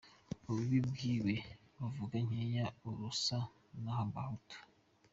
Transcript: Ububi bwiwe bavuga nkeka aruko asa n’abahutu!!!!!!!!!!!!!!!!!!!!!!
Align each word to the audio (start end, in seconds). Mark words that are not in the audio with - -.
Ububi 0.47 0.77
bwiwe 0.89 1.33
bavuga 1.77 2.15
nkeka 2.25 2.57
aruko 2.63 3.07
asa 3.11 3.39
n’abahutu!!!!!!!!!!!!!!!!!!!!!! 3.83 4.61